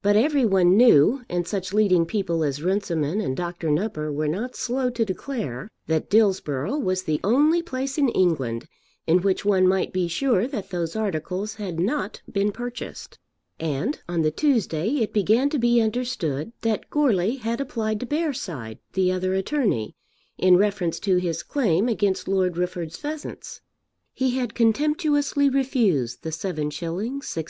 [0.00, 3.68] But every one knew, and such leading people as Runciman and Dr.
[3.70, 8.66] Nupper were not slow to declare, that Dillsborough was the only place in England
[9.06, 13.18] in which one might be sure that those articles had not been purchased.
[13.58, 18.78] And on the Tuesday it began to be understood that Goarly had applied to Bearside,
[18.94, 19.94] the other attorney,
[20.38, 23.60] in reference to his claim against Lord Rufford's pheasants.
[24.14, 27.36] He had contemptuously refused the 7_s._ 6_d.